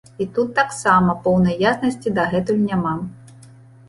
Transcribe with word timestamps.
І 0.23 0.25
тут 0.35 0.53
таксама 0.59 1.13
поўнай 1.27 1.57
яснасці 1.71 2.13
дагэтуль 2.19 2.65
няма. 2.71 2.95